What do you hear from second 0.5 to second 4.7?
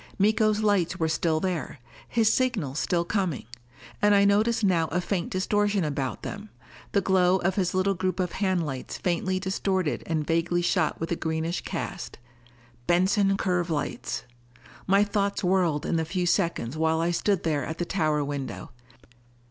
lights were still there. His signals still coming. And I noticed